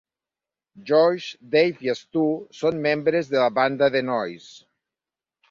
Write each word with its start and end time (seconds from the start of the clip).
Josh, 0.91 1.27
Dave 1.55 1.85
i 1.89 1.95
Stu 1.99 2.23
són 2.61 2.81
membres 2.87 3.31
de 3.35 3.41
la 3.45 3.53
banda 3.61 3.93
de 3.99 4.05
nois. 4.09 4.51